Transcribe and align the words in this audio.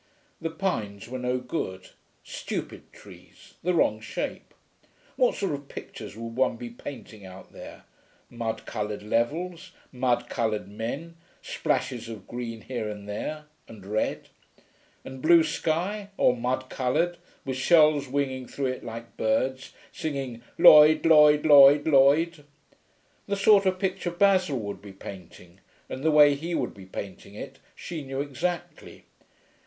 The 0.41 0.49
pines 0.49 1.07
were 1.07 1.19
no 1.19 1.37
good: 1.37 1.91
stupid 2.23 2.91
trees, 2.91 3.53
the 3.61 3.75
wrong 3.75 3.99
shape. 4.01 4.55
What 5.15 5.35
sort 5.35 5.53
of 5.53 5.67
pictures 5.69 6.15
would 6.17 6.35
one 6.35 6.57
be 6.57 6.71
painting 6.71 7.23
out 7.23 7.53
there? 7.53 7.83
Mud 8.27 8.65
coloured 8.65 9.03
levels, 9.03 9.69
mud 9.91 10.27
coloured 10.27 10.67
men, 10.67 11.17
splashes 11.43 12.09
of 12.09 12.25
green 12.27 12.61
here 12.61 12.89
and 12.89 13.07
there... 13.07 13.45
and 13.67 13.85
red.... 13.85 14.29
And 15.05 15.21
blue 15.21 15.43
sky, 15.43 16.09
or 16.17 16.35
mud 16.35 16.67
coloured, 16.67 17.19
with 17.45 17.57
shells 17.57 18.07
winging 18.07 18.47
through 18.47 18.71
it 18.71 18.83
like 18.83 19.17
birds, 19.17 19.71
singing, 19.91 20.41
'Lloyd 20.57 21.05
Lloyd 21.05 21.45
Lloyd 21.45 21.85
Lloyd.'... 21.85 22.43
The 23.27 23.35
sort 23.35 23.67
of 23.67 23.77
picture 23.77 24.09
Basil 24.09 24.57
would 24.61 24.81
be 24.81 24.93
painting 24.93 25.59
and 25.87 26.01
the 26.03 26.09
way 26.09 26.33
he 26.33 26.55
would 26.55 26.73
be 26.73 26.87
painting 26.87 27.35
it 27.35 27.59
she 27.75 28.01
knew 28.03 28.19
exactly. 28.19 29.03